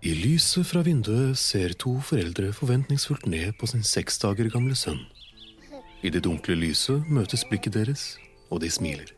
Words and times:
I 0.00 0.14
lyset 0.16 0.64
fra 0.64 0.80
vinduet 0.80 1.36
ser 1.36 1.74
to 1.76 1.90
foreldre 2.00 2.54
forventningsfullt 2.56 3.26
ned 3.28 3.52
på 3.60 3.66
sin 3.68 3.82
seks 3.84 4.16
dager 4.22 4.46
gamle 4.48 4.72
sønn. 4.72 5.02
I 6.00 6.08
det 6.08 6.22
dunkle 6.24 6.54
lyset 6.56 7.04
møtes 7.04 7.42
blikket 7.44 7.74
deres, 7.76 8.04
og 8.48 8.62
de 8.62 8.70
smiler. 8.72 9.10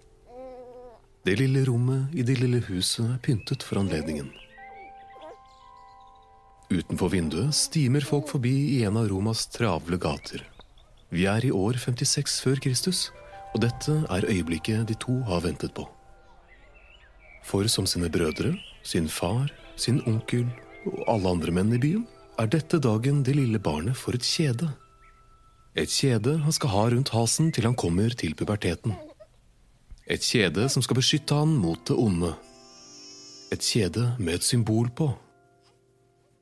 Det 1.23 1.37
lille 1.39 1.63
rommet 1.69 2.11
i 2.19 2.25
det 2.27 2.35
lille 2.41 2.59
huset 2.67 3.07
er 3.07 3.21
pyntet 3.23 3.63
for 3.63 3.79
anledningen. 3.79 4.33
Utenfor 6.73 7.13
vinduet 7.15 7.55
stimer 7.55 8.03
folk 8.03 8.27
forbi 8.33 8.57
i 8.73 8.83
en 8.83 8.99
av 8.99 9.07
Romas 9.13 9.45
travle 9.55 10.01
gater. 10.03 10.43
Vi 11.15 11.29
er 11.31 11.47
i 11.47 11.55
år 11.55 11.79
56 11.79 12.41
før 12.43 12.59
Kristus, 12.67 13.05
og 13.55 13.63
dette 13.63 14.01
er 14.11 14.27
øyeblikket 14.27 14.91
de 14.91 14.99
to 14.99 15.21
har 15.31 15.47
ventet 15.47 15.77
på. 15.79 15.87
For 17.47 17.71
som 17.71 17.87
sine 17.87 18.11
brødre, 18.11 18.57
sin 18.83 19.07
far, 19.07 19.47
sin 19.77 20.03
onkel 20.11 20.51
og 20.87 21.03
alle 21.11 21.33
andre 21.37 21.55
menn 21.55 21.73
i 21.75 21.81
byen, 21.81 22.07
er 22.41 22.49
dette 22.51 22.81
dagen 22.83 23.23
det 23.27 23.37
lille 23.37 23.61
barnet 23.63 23.97
får 23.99 24.19
et 24.19 24.27
kjede. 24.27 24.71
Et 25.79 25.89
kjede 25.89 26.37
han 26.43 26.53
skal 26.53 26.73
ha 26.73 26.85
rundt 26.93 27.13
halsen 27.15 27.53
til 27.53 27.69
han 27.69 27.77
kommer 27.79 28.13
til 28.19 28.35
puberteten. 28.37 28.97
Et 30.07 30.21
kjede 30.21 30.67
som 30.73 30.83
skal 30.83 30.99
beskytte 30.99 31.37
han 31.39 31.55
mot 31.63 31.81
det 31.89 31.97
onde. 31.97 32.35
Et 33.53 33.61
kjede 33.61 34.17
med 34.19 34.41
et 34.41 34.45
symbol 34.45 34.91
på. 34.91 35.13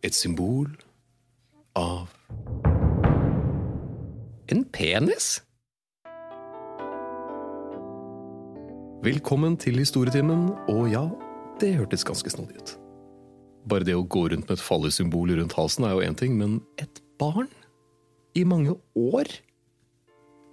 Et 0.02 0.14
symbol 0.14 0.72
av 1.76 2.08
En 4.50 4.64
penis? 4.64 5.44
Velkommen 9.04 9.56
til 9.56 9.78
historietimen, 9.78 10.50
og 10.68 10.90
ja, 10.90 11.06
det 11.60 11.76
hørtes 11.78 12.04
ganske 12.04 12.30
snodig 12.34 12.58
ut. 12.58 12.79
Bare 13.68 13.84
det 13.84 13.96
å 13.96 14.06
gå 14.06 14.28
rundt 14.32 14.48
med 14.48 14.56
et 14.56 14.64
fallesymbol 14.64 15.34
rundt 15.36 15.56
halsen 15.58 15.84
er 15.84 15.96
jo 15.96 16.04
én 16.06 16.16
ting, 16.16 16.36
men 16.38 16.60
et 16.80 17.02
barn? 17.20 17.50
I 18.38 18.44
mange 18.46 18.76
år? 18.96 19.28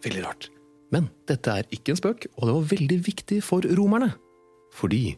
Veldig 0.04 0.24
rart. 0.26 0.50
Men 0.92 1.10
dette 1.30 1.52
er 1.52 1.68
ikke 1.74 1.94
en 1.94 2.00
spøk, 2.00 2.28
og 2.36 2.48
det 2.48 2.56
var 2.56 2.72
veldig 2.74 2.98
viktig 3.08 3.42
for 3.46 3.68
romerne. 3.80 4.14
Fordi 4.76 5.18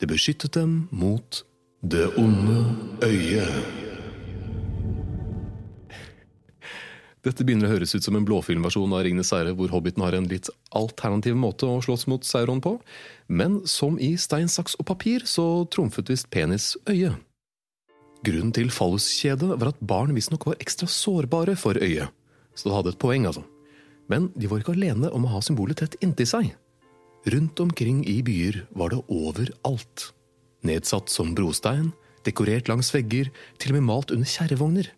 det 0.00 0.08
beskyttet 0.08 0.56
dem 0.56 0.88
mot 0.90 1.42
det 1.84 2.06
onde 2.20 2.64
øyet. 3.04 3.86
Dette 7.20 7.44
begynner 7.44 7.68
å 7.68 7.74
høres 7.74 7.92
ut 7.92 8.04
som 8.04 8.16
en 8.16 8.24
blåfilmversjon 8.24 8.94
av 8.96 9.02
Ringenes 9.04 9.32
herre, 9.34 9.52
hvor 9.52 9.68
hobbiten 9.68 10.00
har 10.00 10.16
en 10.16 10.28
litt 10.28 10.48
alternativ 10.76 11.36
måte 11.36 11.68
å 11.68 11.82
slåss 11.84 12.06
mot 12.08 12.24
Sauron 12.24 12.62
på. 12.64 12.78
Men 13.28 13.58
som 13.68 13.98
i 14.00 14.14
stein, 14.16 14.48
saks 14.48 14.78
og 14.80 14.88
papir 14.88 15.26
så 15.28 15.66
trumfet 15.72 16.08
visst 16.08 16.30
penis 16.32 16.72
øyet. 16.88 17.20
Grunnen 18.26 18.52
til 18.52 18.68
falluskjedet 18.72 19.54
var 19.54 19.70
at 19.70 19.80
barn 19.80 20.12
visstnok 20.12 20.44
var 20.50 20.58
ekstra 20.60 20.88
sårbare 20.90 21.54
for 21.56 21.78
øyet. 21.80 22.12
Så 22.52 22.68
det 22.68 22.76
hadde 22.76 22.92
et 22.92 23.00
poeng, 23.00 23.24
altså. 23.28 23.44
Men 24.10 24.28
de 24.36 24.50
var 24.50 24.60
ikke 24.60 24.74
alene 24.74 25.08
om 25.14 25.24
å 25.24 25.32
ha 25.32 25.40
symbolet 25.44 25.80
tett 25.80 25.96
inntil 26.04 26.28
seg. 26.28 26.50
Rundt 27.32 27.60
omkring 27.62 28.02
i 28.08 28.18
byer 28.24 28.64
var 28.76 28.92
det 28.92 29.00
overalt. 29.12 30.10
Nedsatt 30.66 31.12
som 31.12 31.32
brostein, 31.36 31.92
dekorert 32.26 32.68
langs 32.68 32.92
vegger, 32.92 33.30
til 33.60 33.72
og 33.72 33.78
med 33.78 33.86
malt 33.88 34.12
under 34.12 34.28
kjerrevogner. 34.28 34.90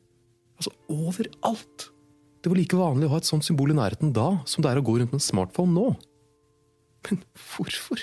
Altså 0.58 0.75
overalt! 0.90 1.90
Det 2.42 2.50
var 2.50 2.58
like 2.58 2.78
vanlig 2.78 3.06
å 3.06 3.12
ha 3.12 3.20
et 3.22 3.28
sånt 3.28 3.46
symbol 3.46 3.70
i 3.70 3.76
nærheten 3.78 4.10
da 4.14 4.40
som 4.50 4.64
det 4.64 4.72
er 4.72 4.80
å 4.80 4.86
gå 4.86 4.96
rundt 4.98 5.12
med 5.14 5.20
en 5.20 5.28
smartphone 5.28 5.75
nå. 5.76 5.92
Men 7.06 7.22
hvorfor? 7.38 8.02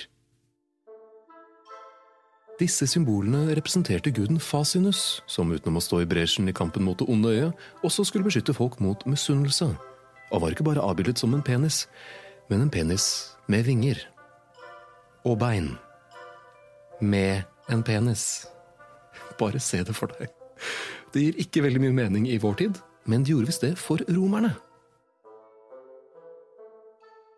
Disse 2.59 2.83
symbolene 2.91 3.53
representerte 3.55 4.11
guden 4.11 4.39
Fasinus, 4.43 5.21
som 5.31 5.51
utenom 5.53 5.77
å 5.79 5.83
stå 5.83 6.01
i 6.03 6.07
bresjen 6.09 6.49
i 6.51 6.53
kampen 6.55 6.83
mot 6.83 6.99
det 6.99 7.07
onde 7.07 7.31
øyet, 7.31 7.67
også 7.87 8.03
skulle 8.03 8.27
beskytte 8.27 8.55
folk 8.55 8.81
mot 8.83 9.05
misunnelse. 9.07 9.69
Og 10.29 10.41
var 10.43 10.51
ikke 10.51 10.65
bare 10.67 10.83
avbildet 10.83 11.21
som 11.21 11.31
en 11.33 11.43
penis, 11.45 11.85
men 12.51 12.65
en 12.65 12.71
penis 12.73 13.05
med 13.47 13.63
vinger. 13.63 14.01
Og 15.23 15.37
bein. 15.39 15.77
Med 16.99 17.47
en 17.71 17.83
penis. 17.83 18.25
Bare 19.39 19.63
se 19.63 19.79
det 19.87 19.95
for 19.95 20.11
deg. 20.19 20.27
Det 21.15 21.23
gir 21.23 21.39
ikke 21.39 21.63
veldig 21.63 21.85
mye 21.85 21.95
mening 21.95 22.27
i 22.27 22.41
vår 22.43 22.59
tid, 22.59 22.81
men 23.07 23.23
de 23.23 23.37
gjorde 23.37 23.53
visst 23.53 23.63
det 23.63 23.77
for 23.79 24.03
romerne. 24.11 24.51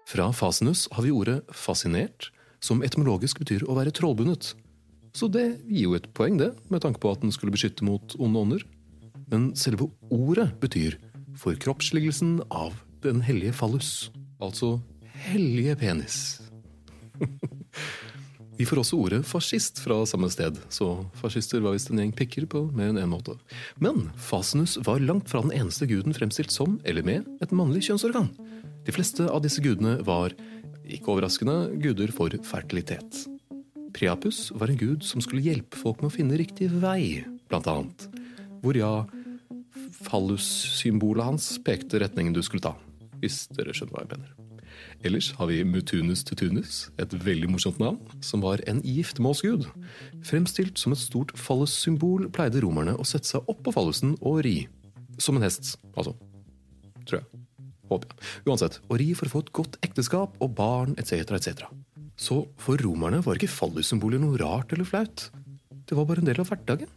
Fra 0.09 0.31
fasinus 0.33 0.87
har 0.91 1.05
vi 1.05 1.13
ordet 1.13 1.43
fascinert, 1.53 2.31
som 2.59 2.81
etymologisk 2.81 3.39
betyr 3.45 3.69
å 3.69 3.77
være 3.77 3.93
trollbundet. 3.95 4.55
Så 5.15 5.27
det 5.31 5.45
gir 5.67 5.89
jo 5.89 5.95
et 5.97 6.07
poeng, 6.15 6.37
det, 6.39 6.53
med 6.71 6.83
tanke 6.83 7.01
på 7.03 7.11
at 7.11 7.23
den 7.23 7.33
skulle 7.35 7.53
beskytte 7.53 7.85
mot 7.87 8.15
onde 8.19 8.45
ånder. 8.45 8.63
Men 9.31 9.51
selve 9.59 9.89
ordet 10.11 10.49
betyr 10.61 10.97
forkroppsliggelsen 11.39 12.39
av 12.51 12.75
den 13.03 13.21
hellige 13.25 13.55
fallus. 13.55 14.11
Altså 14.43 14.79
hellige 15.31 15.75
penis. 15.79 16.39
Vi 18.61 18.67
får 18.69 18.81
også 18.83 18.97
ordet 19.01 19.19
fascist 19.25 19.79
fra 19.81 19.95
samme 20.05 20.27
sted, 20.29 20.59
så 20.69 20.91
fascister 21.17 21.63
var 21.63 21.73
visst 21.73 21.89
en 21.89 21.97
gjeng 21.97 22.11
pikker 22.13 22.45
på 22.51 22.59
mer 22.75 22.91
enn 22.91 22.99
én 22.99 23.07
en 23.07 23.13
måte. 23.15 23.33
Men 23.81 24.11
Fasenus 24.21 24.75
var 24.85 25.01
langt 25.01 25.31
fra 25.31 25.41
den 25.41 25.55
eneste 25.55 25.87
guden 25.89 26.13
fremstilt 26.13 26.53
som, 26.53 26.75
eller 26.85 27.01
med, 27.07 27.25
et 27.41 27.55
mannlig 27.57 27.87
kjønnsorgan. 27.87 28.29
De 28.85 28.93
fleste 28.93 29.25
av 29.25 29.41
disse 29.41 29.63
gudene 29.65 29.95
var, 30.05 30.35
ikke 30.85 31.09
overraskende, 31.15 31.71
guder 31.81 32.13
for 32.13 32.37
fertilitet. 32.45 33.23
Priapus 33.95 34.49
var 34.55 34.71
en 34.71 34.79
gud 34.79 35.05
som 35.05 35.23
skulle 35.23 35.43
hjelpe 35.45 35.79
folk 35.79 36.01
med 36.01 36.11
å 36.11 36.15
finne 36.15 36.39
riktig 36.39 36.69
vei, 36.81 37.23
blant 37.51 37.67
annet. 37.69 38.07
Hvor 38.61 38.77
ja, 38.77 38.93
fallus-symbolet 40.07 41.27
hans 41.27 41.53
pekte 41.65 42.01
retningen 42.01 42.35
du 42.35 42.41
skulle 42.45 42.63
ta. 42.63 42.75
Hvis 43.21 43.45
dere 43.55 43.75
skjønner 43.75 43.97
hva 43.97 44.05
jeg 44.05 44.13
mener. 44.15 44.37
Ellers 45.05 45.31
har 45.37 45.49
vi 45.49 45.63
Mutunus 45.65 46.23
tutunus, 46.25 46.89
et 47.01 47.13
veldig 47.25 47.49
morsomt 47.51 47.79
navn, 47.81 47.99
som 48.21 48.43
var 48.45 48.61
en 48.69 48.81
giftermålsgud. 48.85 49.65
Fremstilt 50.25 50.81
som 50.81 50.93
et 50.93 51.01
stort 51.01 51.33
fallus-symbol 51.37 52.27
pleide 52.33 52.61
romerne 52.61 52.95
å 52.97 53.07
sette 53.07 53.29
seg 53.29 53.49
opp 53.49 53.63
på 53.65 53.73
fallusen 53.75 54.15
og 54.21 54.43
ri. 54.45 54.55
Som 55.21 55.37
en 55.37 55.45
hest, 55.45 55.75
altså. 55.95 56.15
Tror 57.09 57.21
jeg. 57.21 57.41
Håper 57.91 58.13
jeg. 58.13 58.27
Uansett, 58.47 58.79
å 58.87 58.97
ri 59.01 59.11
for 59.17 59.27
å 59.27 59.33
få 59.35 59.43
et 59.45 59.53
godt 59.57 59.79
ekteskap 59.85 60.37
og 60.39 60.53
barn 60.57 60.93
etc. 61.01 61.33
etc. 61.35 61.65
Så 62.21 62.43
for 62.61 62.77
romerne 62.77 63.23
var 63.25 63.39
ikke 63.39 63.49
fallussymboler 63.49 64.21
noe 64.21 64.37
rart 64.37 64.73
eller 64.75 64.85
flaut. 64.85 65.29
Det 65.89 65.97
var 65.97 66.05
bare 66.05 66.21
en 66.21 66.29
del 66.29 66.41
av 66.43 66.51
hverdagen. 66.51 66.89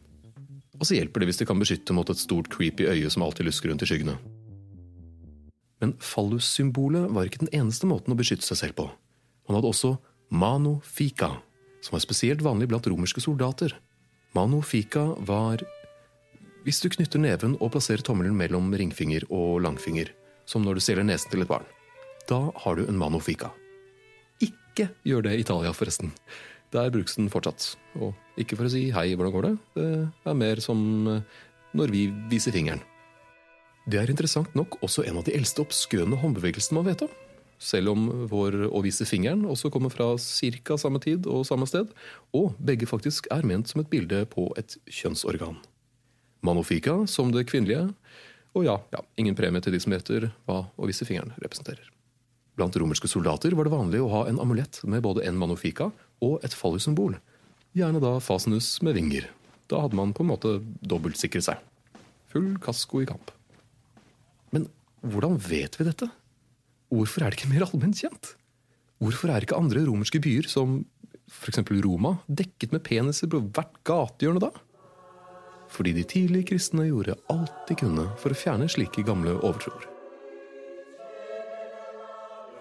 Og 0.76 0.84
så 0.84 0.98
hjelper 0.98 1.22
det 1.22 1.30
hvis 1.30 1.40
de 1.40 1.46
kan 1.48 1.60
beskytte 1.60 1.94
mot 1.96 2.08
et 2.10 2.20
stort 2.20 2.50
creepy 2.52 2.84
øye 2.90 3.10
som 3.12 3.24
alltid 3.24 3.48
lusker 3.48 3.70
rundt 3.70 3.84
i 3.86 3.88
skyggene. 3.88 4.18
Men 5.80 5.94
fallussymbolet 6.02 7.08
var 7.14 7.28
ikke 7.28 7.44
den 7.46 7.54
eneste 7.56 7.88
måten 7.88 8.12
å 8.12 8.18
beskytte 8.18 8.46
seg 8.46 8.60
selv 8.60 8.78
på. 8.82 8.88
Man 9.48 9.58
hadde 9.58 9.70
også 9.70 9.94
mano 10.34 10.76
fica, 10.84 11.30
som 11.84 11.96
var 11.96 12.04
spesielt 12.04 12.44
vanlig 12.44 12.68
blant 12.70 12.86
romerske 12.90 13.22
soldater. 13.24 13.74
Mano 14.36 14.60
fica 14.66 15.06
var 15.24 15.64
hvis 16.64 16.80
du 16.80 16.88
knytter 16.92 17.20
neven 17.20 17.58
og 17.60 17.74
plasserer 17.74 18.04
tommelen 18.04 18.36
mellom 18.36 18.72
ringfinger 18.72 19.26
og 19.28 19.60
langfinger, 19.64 20.12
som 20.48 20.64
når 20.64 20.78
du 20.78 20.84
stjeler 20.84 21.04
nesen 21.04 21.32
til 21.32 21.44
et 21.44 21.50
barn. 21.50 21.68
Da 22.28 22.48
har 22.64 22.80
du 22.80 22.88
en 22.88 22.98
mano 23.00 23.20
fica. 23.20 23.52
Ikke 24.74 24.88
gjør 25.06 25.22
det 25.22 25.36
i 25.36 25.44
Italia, 25.44 25.70
forresten. 25.70 26.10
Der 26.74 26.90
brukes 26.90 27.14
den 27.14 27.30
fortsatt. 27.30 27.76
Og 28.02 28.10
ikke 28.40 28.58
for 28.58 28.66
å 28.66 28.72
si 28.72 28.88
hei, 28.90 29.12
hvordan 29.14 29.34
går 29.36 29.46
det? 29.46 29.54
Det 29.78 30.32
er 30.32 30.34
mer 30.40 30.62
som 30.62 30.80
når 31.78 31.92
vi 31.94 32.08
viser 32.30 32.50
fingeren. 32.54 32.82
Det 33.86 34.00
er 34.00 34.10
interessant 34.10 34.50
nok 34.58 34.80
også 34.82 35.04
en 35.06 35.20
av 35.20 35.26
de 35.28 35.34
eldste 35.36 35.62
oppskøne 35.62 36.18
håndbevegelsene 36.18 36.80
man 36.80 36.88
vet 36.88 37.04
om. 37.06 37.12
Selv 37.62 37.92
om 37.92 38.08
vår 38.26 38.64
å 38.66 38.82
vise 38.82 39.06
fingeren 39.06 39.44
også 39.46 39.70
kommer 39.70 39.94
fra 39.94 40.16
ca. 40.18 40.78
samme 40.80 40.98
tid 40.98 41.28
og 41.30 41.46
samme 41.46 41.68
sted, 41.70 41.94
og 42.34 42.58
begge 42.58 42.90
faktisk 42.90 43.30
er 43.30 43.46
ment 43.46 43.70
som 43.70 43.84
et 43.84 43.90
bilde 43.92 44.24
på 44.26 44.50
et 44.58 44.74
kjønnsorgan. 44.90 45.60
Manofika 46.42 47.04
som 47.06 47.30
det 47.30 47.46
kvinnelige, 47.46 47.92
og 48.58 48.66
ja, 48.66 48.80
ja 48.90 49.06
ingen 49.16 49.38
premie 49.38 49.62
til 49.62 49.76
de 49.76 49.80
som 49.84 49.94
gjetter 49.94 50.32
hva 50.48 50.64
å 50.74 50.90
vise 50.90 51.06
fingeren 51.06 51.36
representerer. 51.38 51.94
Blant 52.54 52.76
romerske 52.78 53.10
soldater 53.10 53.54
var 53.58 53.66
det 53.66 53.74
vanlig 53.74 54.00
å 54.02 54.10
ha 54.12 54.24
en 54.30 54.38
amulett 54.42 54.78
med 54.86 55.02
både 55.02 55.24
en 55.26 55.38
manofika 55.38 55.88
og 56.22 56.44
et 56.46 56.54
fallussymbol. 56.54 57.16
Gjerne 57.74 58.02
da 58.02 58.16
fasenus 58.22 58.76
med 58.86 58.94
vinger. 58.94 59.26
Da 59.70 59.80
hadde 59.82 59.98
man 59.98 60.12
på 60.14 60.22
en 60.22 60.30
måte 60.30 60.58
dobbeltsikret 60.84 61.46
seg. 61.46 61.62
Full 62.30 62.54
kasko 62.62 63.02
i 63.02 63.08
kamp. 63.08 63.32
Men 64.54 64.68
hvordan 65.02 65.40
vet 65.42 65.78
vi 65.80 65.88
dette? 65.88 66.08
Hvorfor 66.94 67.24
er 67.24 67.32
det 67.32 67.40
ikke 67.40 67.50
mer 67.50 67.66
allment 67.66 67.98
kjent? 67.98 68.34
Hvorfor 69.02 69.32
er 69.32 69.42
ikke 69.42 69.58
andre 69.58 69.82
romerske 69.88 70.20
byer, 70.22 70.46
som 70.46 70.84
f.eks. 71.26 71.64
Roma, 71.82 72.18
dekket 72.28 72.74
med 72.74 72.84
peniser 72.86 73.30
på 73.32 73.40
hvert 73.48 73.80
gatehjørne 73.88 74.44
da? 74.44 74.52
Fordi 75.74 75.94
de 75.96 76.04
tidlige 76.06 76.52
kristne 76.52 76.86
gjorde 76.86 77.18
alt 77.32 77.66
de 77.66 77.78
kunne 77.80 78.06
for 78.22 78.30
å 78.30 78.38
fjerne 78.38 78.70
slike 78.70 79.02
gamle 79.08 79.34
overtroer. 79.40 79.93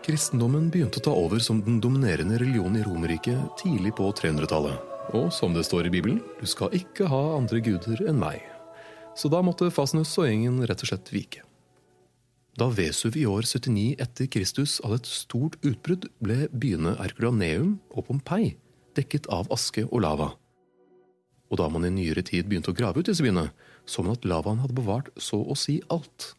Kristendommen 0.03 0.65
begynte 0.67 0.99
å 0.99 1.03
ta 1.05 1.11
over 1.15 1.39
som 1.39 1.61
den 1.63 1.77
dominerende 1.79 2.35
religionen 2.41 2.81
i 2.81 2.83
Romerriket 2.83 3.53
tidlig 3.61 3.93
på 3.95 4.09
300-tallet. 4.11 4.91
Og 5.15 5.29
som 5.31 5.55
det 5.55 5.63
står 5.63 5.87
i 5.87 5.93
Bibelen, 5.93 6.19
du 6.41 6.47
skal 6.49 6.75
ikke 6.75 7.07
ha 7.07 7.21
andre 7.37 7.61
guder 7.63 8.01
enn 8.09 8.19
meg. 8.19 8.41
Så 9.15 9.31
da 9.31 9.39
måtte 9.45 9.71
Fasnus 9.71 10.11
og 10.19 10.27
gjengen 10.27 10.59
rett 10.67 10.83
og 10.83 10.91
slett 10.91 11.13
vike. 11.15 11.45
Da 12.59 12.67
Vesuv 12.67 13.15
i 13.15 13.23
år 13.25 13.47
79 13.47 13.95
etter 14.03 14.27
Kristus 14.27 14.75
hadde 14.83 14.99
et 14.99 15.09
stort 15.09 15.55
utbrudd, 15.63 16.09
ble 16.19 16.49
byene 16.51 16.97
Erkulaneum 16.99 17.77
og 17.95 18.09
Pompeii 18.11 18.57
dekket 18.99 19.31
av 19.31 19.47
aske 19.55 19.87
og 19.87 20.03
lava. 20.03 20.33
Og 21.47 21.59
da 21.61 21.71
man 21.71 21.87
i 21.87 21.95
nyere 21.95 22.25
tid 22.27 22.49
begynte 22.49 22.73
å 22.73 22.77
grave 22.77 22.99
ut 22.99 23.07
disse 23.07 23.23
byene, 23.23 23.53
så 23.87 24.03
man 24.03 24.17
at 24.17 24.27
lavaen 24.27 24.59
hadde 24.65 24.75
bevart 24.75 25.13
så 25.15 25.39
å 25.39 25.55
si 25.57 25.79
alt. 25.93 26.33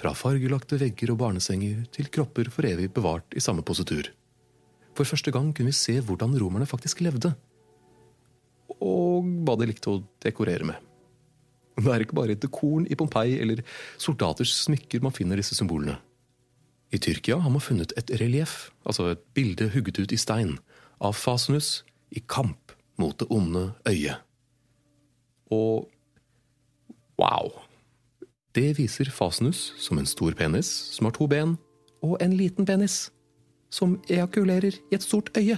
Fra 0.00 0.12
fargelagte 0.16 0.78
vegger 0.80 1.12
og 1.14 1.20
barnesenger 1.22 1.84
til 1.94 2.10
kropper 2.12 2.50
for 2.52 2.66
evig 2.66 2.90
bevart 2.94 3.36
i 3.36 3.42
samme 3.42 3.62
positur. 3.66 4.10
For 4.94 5.06
første 5.06 5.32
gang 5.34 5.52
kunne 5.54 5.72
vi 5.72 5.76
se 5.76 5.98
hvordan 6.00 6.36
romerne 6.38 6.66
faktisk 6.70 7.02
levde. 7.02 7.32
Og 8.80 9.26
hva 9.46 9.56
de 9.58 9.68
likte 9.70 9.90
å 9.90 10.02
dekorere 10.22 10.66
med. 10.66 10.80
Det 11.74 11.90
er 11.90 12.04
ikke 12.04 12.18
bare 12.18 12.38
dekoren 12.38 12.86
i 12.86 12.94
Pompeii 12.98 13.40
eller 13.42 13.62
soldaters 13.98 14.52
smykker 14.62 15.02
man 15.02 15.14
finner 15.14 15.40
disse 15.40 15.56
symbolene. 15.58 15.96
I 16.94 17.00
Tyrkia 17.02 17.40
har 17.42 17.50
man 17.50 17.62
funnet 17.62 17.90
et 17.98 18.12
relieff, 18.20 18.70
altså 18.86 19.08
et 19.10 19.22
bilde 19.34 19.66
hugget 19.74 19.98
ut 19.98 20.14
i 20.14 20.20
stein, 20.20 20.58
av 21.02 21.16
Fasenus 21.18 21.82
i 22.14 22.22
kamp 22.22 22.74
mot 23.02 23.16
det 23.18 23.26
onde 23.34 23.72
øyet. 23.90 24.22
Og 25.50 25.88
wow! 27.18 27.50
Det 28.54 28.76
viser 28.78 29.10
Fasenus 29.10 29.72
som 29.82 29.98
en 29.98 30.06
stor 30.06 30.34
penis 30.38 30.68
som 30.94 31.08
har 31.08 31.14
to 31.16 31.26
ben, 31.26 31.56
og 32.06 32.20
en 32.22 32.36
liten 32.38 32.66
penis 32.68 33.08
som 33.74 33.96
ejakulerer 34.06 34.76
i 34.78 34.94
et 34.94 35.02
stort 35.02 35.32
øye. 35.34 35.56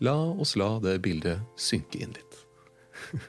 La 0.00 0.16
oss 0.40 0.54
la 0.56 0.78
det 0.80 0.96
bildet 1.04 1.42
synke 1.60 2.00
inn 2.00 2.14
litt. 2.16 2.38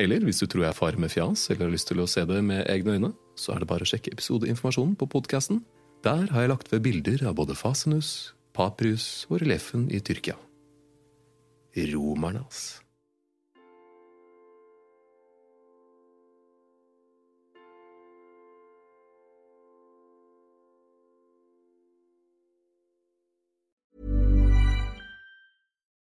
Eller 0.00 0.24
hvis 0.24 0.40
du 0.40 0.46
tror 0.48 0.64
jeg 0.64 0.72
er 0.72 0.78
far 0.78 0.96
med 0.96 1.12
fjas 1.12 1.50
eller 1.50 1.66
har 1.66 1.74
lyst 1.74 1.90
til 1.90 2.00
å 2.00 2.08
se 2.08 2.22
det 2.24 2.38
med 2.46 2.62
egne 2.72 2.94
øyne, 2.96 3.10
så 3.36 3.52
er 3.52 3.60
det 3.60 3.68
bare 3.68 3.84
å 3.84 3.90
sjekke 3.90 4.14
episodeinformasjonen 4.14 4.94
på 4.96 5.10
podkasten. 5.12 5.60
Der 6.06 6.30
har 6.30 6.46
jeg 6.46 6.52
lagt 6.54 6.70
ved 6.72 6.86
bilder 6.86 7.26
av 7.28 7.34
både 7.36 7.56
Fasenus, 7.58 8.32
Paprius 8.56 9.26
og 9.28 9.42
releffen 9.42 9.90
i 9.92 10.00
Tyrkia. 10.00 10.38
Romerne, 11.90 12.46
altså. 12.46 12.80